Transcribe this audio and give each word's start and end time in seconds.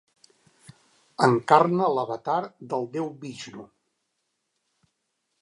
Encarna 1.27 1.89
l'avatar 1.97 2.39
del 2.73 2.89
déu 2.97 3.13
Vixnu. 3.27 3.69